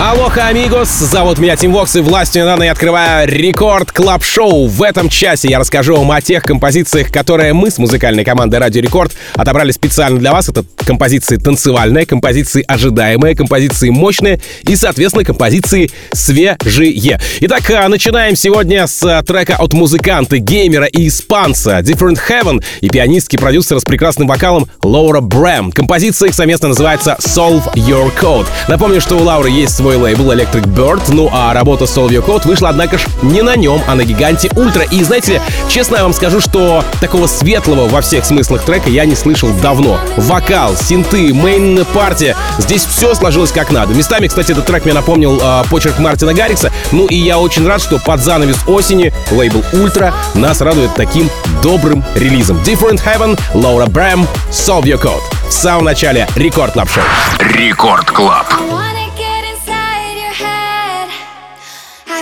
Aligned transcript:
Алоха, 0.00 0.48
амигос! 0.48 0.88
Зовут 0.88 1.38
меня 1.38 1.54
Тим 1.54 1.72
Вокс, 1.72 1.94
и 1.94 2.00
властью 2.00 2.42
мне 2.42 2.49
данной 2.49 2.64
я 2.64 2.72
открываю 2.72 3.28
Record 3.28 3.92
Club 3.92 4.24
Show 4.24 4.66
В 4.66 4.82
этом 4.82 5.08
часе 5.08 5.48
я 5.48 5.60
расскажу 5.60 5.94
вам 5.94 6.10
о 6.10 6.20
тех 6.20 6.42
композициях, 6.42 7.12
которые 7.12 7.52
мы 7.52 7.70
с 7.70 7.78
музыкальной 7.78 8.24
командой 8.24 8.56
Радио 8.56 8.82
Рекорд 8.82 9.12
отобрали 9.34 9.70
специально 9.70 10.18
для 10.18 10.32
вас. 10.32 10.48
Это 10.48 10.64
композиции 10.84 11.36
танцевальные, 11.36 12.06
композиции 12.06 12.64
ожидаемые, 12.66 13.36
композиции 13.36 13.90
мощные 13.90 14.40
и, 14.62 14.74
соответственно, 14.74 15.24
композиции 15.24 15.88
свежие. 16.12 17.20
Итак, 17.40 17.70
а, 17.70 17.88
начинаем 17.88 18.34
сегодня 18.34 18.88
с 18.88 19.00
а, 19.04 19.22
трека 19.22 19.56
от 19.56 19.74
музыканта, 19.74 20.38
геймера 20.38 20.86
и 20.86 21.06
испанца 21.06 21.78
Different 21.78 22.18
Heaven 22.28 22.64
и 22.80 22.88
пианистки 22.88 23.36
продюсера 23.36 23.78
с 23.78 23.84
прекрасным 23.84 24.26
вокалом 24.26 24.68
Laura 24.82 25.20
Brehm. 25.20 25.70
Композиция 25.70 26.30
их 26.30 26.34
совместно 26.34 26.68
называется 26.68 27.16
Solve 27.20 27.72
Your 27.74 28.12
Code. 28.20 28.48
Напомню, 28.66 29.00
что 29.00 29.16
у 29.16 29.22
Лауры 29.22 29.50
есть 29.50 29.83
свой 29.84 29.96
лейбл 29.96 30.32
Electric 30.32 30.64
Bird, 30.64 31.02
ну 31.08 31.28
а 31.30 31.52
работа 31.52 31.84
Solve 31.84 32.08
Your 32.08 32.24
Code 32.24 32.46
вышла, 32.46 32.70
однако 32.70 32.96
ж, 32.96 33.04
не 33.20 33.42
на 33.42 33.54
нем, 33.54 33.82
а 33.86 33.94
на 33.94 34.02
гиганте 34.02 34.48
Ультра. 34.56 34.82
И 34.84 35.04
знаете 35.04 35.32
ли, 35.32 35.40
честно 35.68 35.96
я 35.96 36.04
вам 36.04 36.14
скажу, 36.14 36.40
что 36.40 36.82
такого 37.02 37.26
светлого 37.26 37.86
во 37.86 38.00
всех 38.00 38.24
смыслах 38.24 38.62
трека 38.62 38.88
я 38.88 39.04
не 39.04 39.14
слышал 39.14 39.50
давно. 39.60 40.00
Вокал, 40.16 40.74
синты, 40.74 41.34
main 41.34 41.84
партия, 41.92 42.34
здесь 42.56 42.86
все 42.86 43.14
сложилось 43.14 43.52
как 43.52 43.70
надо. 43.70 43.92
Местами, 43.92 44.26
кстати, 44.26 44.52
этот 44.52 44.64
трек 44.64 44.86
мне 44.86 44.94
напомнил 44.94 45.38
э, 45.38 45.64
почерк 45.68 45.98
Мартина 45.98 46.32
Гаррикса, 46.32 46.72
ну 46.90 47.04
и 47.06 47.16
я 47.16 47.38
очень 47.38 47.66
рад, 47.66 47.82
что 47.82 47.98
под 47.98 48.22
занавес 48.22 48.66
осени 48.66 49.12
лейбл 49.32 49.62
Ультра 49.74 50.14
нас 50.32 50.62
радует 50.62 50.94
таким 50.94 51.28
добрым 51.62 52.02
релизом. 52.14 52.56
Different 52.62 53.02
Heaven, 53.04 53.38
Laura 53.52 53.84
Brehm, 53.84 54.26
Solve 54.50 54.84
Your 54.84 54.98
Code. 55.02 55.20
В 55.46 55.52
самом 55.52 55.84
начале 55.84 56.26
Record 56.36 56.72
Club 56.72 56.88
Show. 56.88 57.04
Рекорд 57.38 58.10
Клаб. 58.10 58.46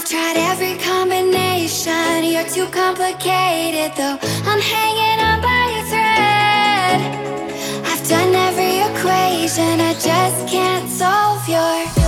I've 0.02 0.08
tried 0.08 0.36
every 0.36 0.78
combination. 0.78 2.24
You're 2.24 2.48
too 2.48 2.66
complicated, 2.72 3.92
though. 3.96 4.18
I'm 4.50 4.60
hanging 4.60 5.20
on 5.24 5.40
by 5.40 5.66
a 5.78 5.82
thread. 5.90 7.86
I've 7.86 8.08
done 8.08 8.34
every 8.34 8.80
equation. 8.90 9.80
I 9.80 9.94
just 9.94 10.48
can't 10.48 10.88
solve 10.90 11.48
your. 11.48 12.01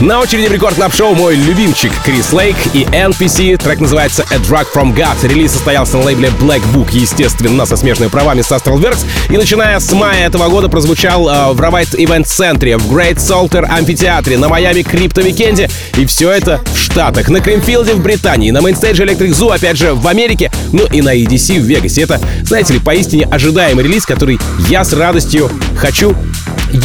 На 0.00 0.20
очереди 0.20 0.46
в 0.46 0.52
Record 0.52 0.74
Club 0.74 0.94
Show 0.94 1.14
мой 1.14 1.36
любимчик 1.36 1.90
Chris 2.04 2.30
Lake 2.32 2.56
и 2.74 2.82
NPC. 2.84 3.56
Трек 3.56 3.80
называется 3.80 4.26
A 4.30 4.36
Drug 4.36 4.66
From 4.74 4.94
God. 4.94 5.26
Релиз 5.26 5.52
состоялся 5.52 5.96
на 5.96 6.04
лейбле 6.04 6.28
Black 6.38 6.62
Book, 6.74 6.88
естественно, 6.92 7.64
со 7.64 7.76
смежными 7.76 8.10
правами 8.10 8.42
с 8.42 8.52
Astralwerks. 8.52 9.06
И 9.30 9.38
начиная 9.38 9.80
с 9.80 9.90
мая 9.92 10.26
этого 10.26 10.48
года 10.50 10.68
прозвучал 10.68 11.28
э, 11.28 11.52
в 11.54 11.60
Равайт 11.60 11.94
Event 11.94 12.24
Центре, 12.24 12.76
в 12.76 12.92
Great 12.92 13.16
Saltair 13.16 13.64
амфитеатре, 13.64 14.36
на 14.36 14.48
Майами 14.48 14.82
Крипто 14.82 15.22
Викенде. 15.22 15.70
И 15.96 16.04
все 16.04 16.30
это 16.30 16.60
в 16.74 16.78
Штатах. 16.78 17.30
На 17.30 17.40
Creamfield 17.40 17.89
е 17.89 17.94
в 17.94 18.02
Британии, 18.02 18.50
на 18.50 18.60
mainstage 18.60 19.00
е 19.00 19.04
Electric 19.04 19.30
Zoo, 19.30 19.54
опять 19.54 19.78
же, 19.78 19.94
в 19.94 20.06
Америке, 20.06 20.52
ну 20.72 20.84
и 20.92 21.00
на 21.00 21.16
EDC 21.16 21.58
в 21.58 21.64
Вегасе. 21.64 22.02
Это, 22.02 22.20
знаете 22.42 22.74
ли, 22.74 22.80
поистине 22.80 23.24
ожидаемый 23.24 23.84
релиз, 23.84 24.04
который 24.04 24.38
я 24.68 24.84
с 24.84 24.92
радостью 24.92 25.50
хочу 25.78 26.14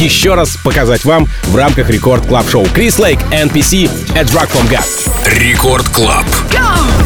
еще 0.00 0.34
раз 0.34 0.56
показать 0.56 1.04
вам 1.04 1.28
в 1.44 1.56
рамках 1.56 1.90
Record 1.90 2.26
Club 2.26 2.48
Show. 2.48 2.66
Chris 2.66 2.98
Lake, 2.98 3.20
NPC, 3.30 3.90
A 4.16 4.22
Drug 4.22 4.48
From 4.50 4.68
God. 4.70 5.38
Record 5.38 5.88
Club. 5.88 6.26
Power, 6.50 7.01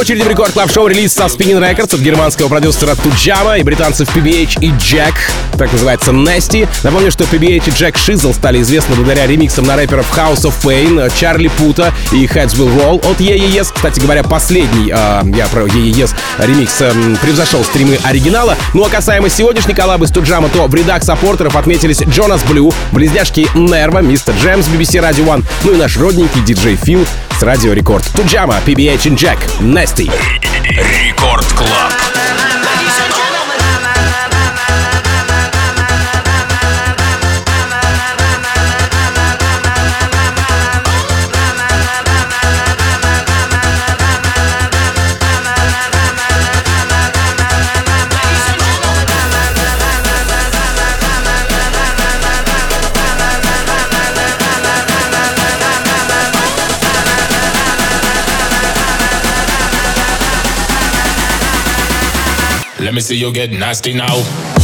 очереди 0.00 0.22
в 0.22 0.28
Record 0.28 0.52
Club 0.52 0.70
Show 0.72 0.86
релиз 0.86 1.12
со 1.12 1.24
Spinnin' 1.24 1.60
Records 1.60 1.94
от 1.94 2.00
германского 2.00 2.48
продюсера 2.48 2.94
Tujamo 2.94 3.58
и 3.58 3.62
британцев 3.62 4.08
PBH 4.16 4.58
и 4.62 4.70
Jack. 4.70 5.14
Так 5.60 5.70
называется 5.72 6.12
Nasty. 6.12 6.66
Напомню, 6.84 7.10
что 7.10 7.24
PBH 7.24 7.64
и 7.66 7.70
Jack 7.72 7.96
Shizzle 7.96 8.32
стали 8.32 8.62
известны 8.62 8.94
благодаря 8.94 9.26
ремиксам 9.26 9.66
на 9.66 9.76
рэперов 9.76 10.06
House 10.16 10.44
of 10.44 10.54
Pain, 10.62 11.12
Чарли 11.14 11.48
Пута 11.48 11.92
и 12.12 12.24
Heads 12.24 12.56
Will 12.56 12.74
Roll 12.74 13.06
от 13.06 13.20
EES. 13.20 13.70
Кстати 13.74 14.00
говоря, 14.00 14.22
последний, 14.22 14.90
э, 14.90 15.22
я 15.36 15.46
про 15.48 15.66
EES, 15.66 16.14
ремикс 16.38 16.80
э, 16.80 16.94
превзошел 17.20 17.62
стримы 17.62 17.98
оригинала. 18.02 18.56
Ну 18.72 18.86
а 18.86 18.88
касаемо 18.88 19.28
сегодняшней 19.28 19.74
коллабы 19.74 20.06
с 20.06 20.10
Tujamo, 20.10 20.48
то 20.48 20.66
в 20.66 20.74
рядах 20.74 21.02
саппортеров 21.02 21.54
отметились 21.54 22.00
Jonas 22.00 22.42
Blue, 22.44 22.72
близняшки 22.92 23.46
NERVO, 23.54 23.98
MistaJam, 23.98 24.66
BBC 24.66 25.02
Radio 25.02 25.26
One, 25.26 25.44
ну 25.64 25.74
и 25.74 25.76
наш 25.76 25.94
родненький 25.98 26.40
диджей 26.40 26.76
Фил 26.76 27.04
с 27.38 27.42
Радио 27.42 27.74
Рекорд. 27.74 28.06
Туджама, 28.14 28.56
PBH 28.64 29.08
и 29.08 29.10
Jack, 29.10 29.38
Nasty. 29.60 30.10
Рекорд 30.64 31.29
me 63.00 63.02
see 63.02 63.16
you 63.16 63.32
get 63.32 63.50
nasty 63.50 63.94
now. 63.94 64.59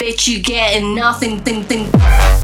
Bitch, 0.00 0.26
you 0.26 0.42
getting 0.42 0.96
nothing, 0.96 1.38
thing, 1.38 1.62
thing. 1.62 2.39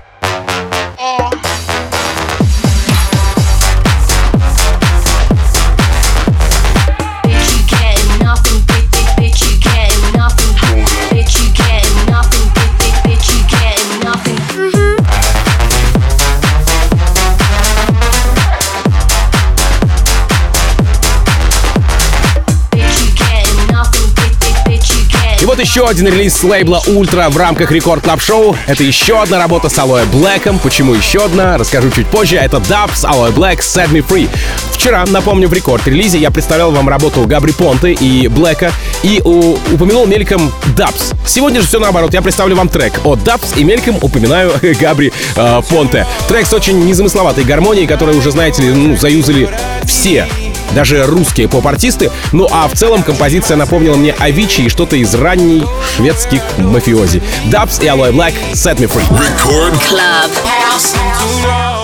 Еще 25.67 25.89
один 25.89 26.07
релиз 26.07 26.37
с 26.37 26.45
лейбла 26.45 26.81
Ультра 26.87 27.29
в 27.29 27.37
рамках 27.37 27.73
Record 27.73 28.05
Club 28.05 28.23
Show. 28.23 28.57
Это 28.69 28.85
еще 28.85 29.21
одна 29.21 29.37
работа 29.37 29.69
с 29.69 29.77
Алоэ 29.77 30.05
Блэком. 30.05 30.61
Почему 30.61 30.95
еще 30.95 31.25
одна? 31.25 31.59
Расскажу 31.59 31.91
чуть 31.91 32.07
позже. 32.07 32.37
Это 32.37 32.59
DVBBS, 32.59 33.05
Aloe 33.05 33.33
Blacc, 33.33 33.59
Set 33.59 33.91
Me 33.91 34.01
Free. 34.07 34.29
Вчера, 34.71 35.05
напомню, 35.07 35.49
в 35.49 35.53
рекорд-релизе 35.53 36.19
я 36.19 36.31
представлял 36.31 36.71
вам 36.71 36.89
работу 36.89 37.27
Габри 37.27 37.53
Понте 37.53 37.93
и 37.95 38.29
Блэка 38.29 38.71
и 39.03 39.21
у- 39.25 39.55
упомянул 39.75 40.07
мельком 40.07 40.53
DVBBS. 40.77 41.17
Сегодня 41.27 41.61
же 41.61 41.67
все 41.67 41.81
наоборот. 41.81 42.15
Я 42.15 42.23
представлю 42.23 42.55
вам 42.55 42.69
трек 42.69 43.01
от 43.05 43.19
DVBBS 43.19 43.59
и 43.59 43.65
мельком 43.65 43.97
упоминаю 44.01 44.53
Габри 44.81 45.13
э, 45.35 45.63
Понте. 45.69 46.07
Трек 46.29 46.47
с 46.47 46.53
очень 46.53 46.79
незамысловатой 46.87 47.43
гармонией, 47.43 47.89
которую 47.89 48.17
уже, 48.19 48.31
знаете 48.31 48.63
ли, 48.63 48.69
ну, 48.71 48.97
заюзали 48.97 49.49
все 49.85 50.29
даже 50.75 51.05
русские 51.05 51.49
поп-артисты. 51.49 52.11
Ну 52.33 52.49
а 52.51 52.69
в 52.69 52.75
целом 52.75 53.03
композиция 53.03 53.57
напомнила 53.57 53.97
мне 53.97 54.13
Авичи 54.19 54.63
и 54.63 54.69
что-то 54.69 54.97
из 54.97 55.15
ранней 55.15 55.65
шведских 55.97 56.43
мафиози. 56.59 57.23
Dubs 57.47 57.83
и 57.83 57.87
Aloe 57.87 58.13
Black 58.13 58.35
Set 58.53 58.79
Me 58.79 58.91
Free. 58.91 59.07
Рекорд 59.11 59.75
Club. 59.91 61.76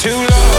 too 0.00 0.16
long. 0.16 0.49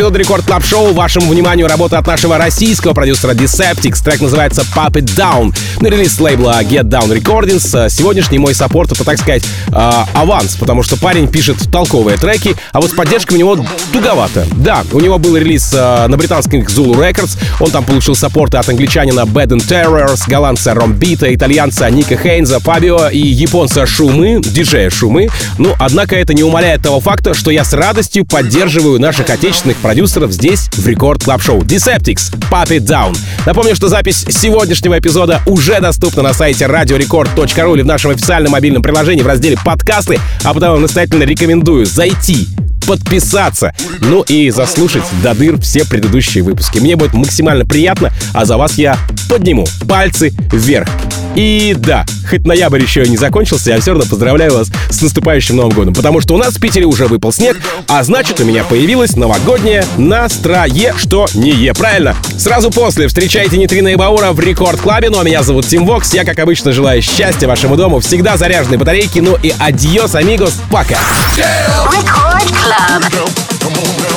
Эпизода 0.00 0.18
Record 0.18 0.46
Club 0.46 0.64
Show 0.64 0.94
вашему 0.94 1.30
вниманию 1.30 1.68
работа 1.68 1.98
от 1.98 2.06
нашего 2.06 2.38
российского 2.38 2.94
продюсера 2.94 3.32
Deceptix. 3.32 4.02
Трек 4.02 4.22
называется 4.22 4.62
Pop 4.74 4.92
It 4.92 5.04
Down. 5.14 5.54
На 5.82 5.88
релиз 5.88 6.18
лейбла 6.18 6.62
Get 6.62 6.84
Down 6.84 7.14
Recordings. 7.14 7.90
Сегодняшний 7.90 8.38
мой 8.38 8.54
саппорт 8.54 8.92
это, 8.92 9.04
так 9.04 9.18
сказать, 9.18 9.44
э, 9.68 9.72
аванс, 10.14 10.56
потому 10.56 10.82
что 10.82 10.96
парень 10.96 11.28
пишет 11.28 11.70
толковые 11.70 12.16
треки, 12.16 12.56
а 12.72 12.80
вот 12.80 12.92
с 12.92 12.94
поддержкой 12.94 13.34
у 13.34 13.36
него 13.36 13.66
туговато. 13.92 14.46
Да, 14.56 14.84
у 14.92 15.00
него 15.00 15.18
был 15.18 15.36
релиз 15.36 15.72
э, 15.74 16.06
на 16.06 16.16
британских 16.16 16.68
Zulu 16.68 16.94
Records. 16.94 17.38
Он 17.60 17.70
там 17.70 17.84
получил 17.84 18.14
саппорты 18.14 18.56
от 18.56 18.68
англичанина 18.68 19.20
Bad 19.20 19.48
and 19.48 19.66
Terrors, 19.66 20.22
голландца 20.26 20.74
Ромбита, 20.74 21.32
итальянца 21.34 21.88
Ника 21.90 22.16
Хейнза, 22.16 22.60
Фабио 22.60 23.08
и 23.08 23.18
японца 23.18 23.86
Шумы, 23.86 24.40
диджея 24.42 24.90
Шумы. 24.90 25.28
Ну, 25.58 25.74
однако 25.78 26.16
это 26.16 26.34
не 26.34 26.42
умаляет 26.42 26.82
того 26.82 27.00
факта, 27.00 27.34
что 27.34 27.50
я 27.50 27.64
с 27.64 27.72
радостью 27.72 28.24
поддерживаю 28.24 29.00
наших 29.00 29.30
отечественных 29.30 29.76
продюсеров 29.78 30.32
здесь, 30.32 30.68
в 30.72 30.86
Record 30.86 31.24
Club 31.24 31.42
Show. 31.42 31.62
Deceptix, 31.62 32.34
Pop 32.50 32.68
It 32.68 32.86
Down. 32.86 33.16
Напомню, 33.46 33.74
что 33.74 33.88
запись 33.88 34.24
сегодняшнего 34.28 34.98
эпизода 34.98 35.40
уже 35.46 35.80
доступна 35.80 36.22
на 36.22 36.32
сайте 36.32 36.66
radiorecord.ru 36.66 37.74
или 37.74 37.82
в 37.82 37.86
нашем 37.86 38.12
официальном 38.12 38.52
мобильном 38.52 38.82
приложении 38.82 39.22
в 39.22 39.26
разделе 39.26 39.56
«Подкасты», 39.64 40.18
а 40.44 40.54
потому 40.54 40.78
настоятельно 40.78 41.24
рекомендую 41.24 41.86
зайти, 41.86 42.48
подписаться, 42.86 43.74
ну 44.00 44.22
и 44.22 44.50
заслушать 44.50 45.04
до 45.22 45.34
дыр 45.34 45.60
все 45.60 45.84
предыдущие 45.84 46.42
выпуски. 46.44 46.78
Мне 46.78 46.96
будет 46.96 47.14
максимально 47.14 47.64
приятно, 47.64 48.12
а 48.32 48.44
за 48.44 48.56
вас 48.56 48.78
я 48.78 48.98
подниму 49.28 49.66
пальцы 49.86 50.32
вверх. 50.52 50.88
И 51.34 51.74
да, 51.78 52.04
хоть 52.28 52.46
ноябрь 52.46 52.82
еще 52.82 53.02
не 53.04 53.16
закончился, 53.16 53.70
я 53.70 53.80
все 53.80 53.92
равно 53.92 54.04
поздравляю 54.08 54.52
вас 54.54 54.68
с 54.90 55.00
наступающим 55.00 55.56
Новым 55.56 55.72
годом, 55.72 55.94
потому 55.94 56.20
что 56.20 56.34
у 56.34 56.38
нас 56.38 56.54
в 56.54 56.60
Питере 56.60 56.86
уже 56.86 57.06
выпал 57.06 57.32
снег, 57.32 57.56
а 57.88 58.02
значит 58.02 58.40
у 58.40 58.44
меня 58.44 58.64
появилось 58.64 59.16
новогоднее 59.16 59.84
настроение, 59.96 60.94
что 60.98 61.26
не 61.34 61.52
е, 61.52 61.72
правильно? 61.72 62.16
Сразу 62.38 62.70
после 62.70 63.06
встречайте 63.08 63.56
Нитрина 63.56 63.88
и 63.88 63.96
Баура 63.96 64.32
в 64.32 64.40
Record 64.40 64.80
Club 64.80 65.00
е, 65.00 65.10
ну 65.10 65.20
а 65.20 65.24
меня 65.24 65.42
зовут 65.42 65.66
Тим 65.66 65.86
Вокс, 65.86 66.12
я 66.14 66.24
как 66.24 66.38
обычно 66.38 66.72
желаю 66.72 67.00
счастья 67.02 67.46
вашему 67.46 67.76
дому, 67.76 68.00
всегда 68.00 68.36
заряженные 68.36 68.78
батарейки, 68.78 69.20
ну 69.20 69.36
и 69.40 69.52
адьос, 69.58 70.14
амигос, 70.14 70.60
пока! 70.70 70.98
Record 71.36 72.48
Club. 72.50 74.09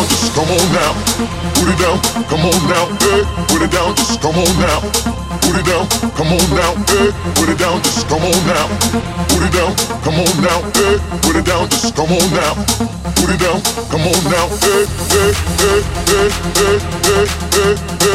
Down, 0.00 0.08
just 0.08 0.32
come 0.34 0.48
on 0.48 0.64
now. 0.72 0.92
Put 1.60 1.68
it 1.68 1.76
down, 1.76 2.00
come 2.24 2.40
on 2.40 2.56
now. 2.72 2.88
Hey, 3.04 3.20
put 3.48 3.60
it 3.60 3.70
down, 3.70 3.94
just 3.96 4.20
come 4.22 4.36
on 4.36 4.48
now. 4.56 4.80
Put 5.44 5.60
it 5.60 5.66
down, 5.66 5.84
come 6.16 6.32
on 6.32 6.40
now. 6.56 6.72
Hey, 6.88 7.12
put 7.36 7.48
it 7.50 7.58
down, 7.58 7.82
just 7.82 8.08
come 8.08 8.24
on 8.24 8.32
now. 8.48 8.64
Put 9.28 9.44
it 9.44 9.52
down, 9.52 9.76
come 10.00 10.16
on 10.16 10.40
now. 10.40 10.64
Hey, 10.72 10.96
put 11.20 11.36
it 11.36 11.44
down, 11.44 11.68
just 11.68 11.94
come 11.94 12.12
on 12.12 12.32
now. 12.32 12.54
Put 13.12 13.28
it 13.28 13.40
down, 13.40 13.60
come 13.92 14.08
on 14.08 14.24
now. 14.24 14.48
Hey. 14.64 14.88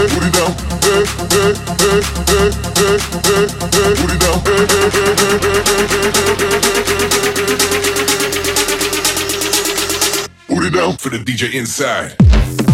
Put 0.09 0.23
it 0.25 0.33
down. 0.33 0.53
Hey, 0.81 1.05
hey, 1.29 1.53
hey, 1.53 1.69
hey. 1.69 1.93
Put 4.01 4.11
it 4.11 4.19
down. 4.19 4.45
Put 10.47 10.63
it 10.63 10.73
down 10.73 10.97
for 10.97 11.09
the 11.09 11.17
DJ 11.17 11.55
inside. 11.55 12.64